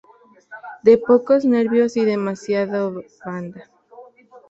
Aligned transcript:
De 0.81 0.97
pocos 0.97 1.45
nervios 1.45 1.95
y 1.95 2.05
demasiado 2.05 2.89
blanda. 3.23 3.69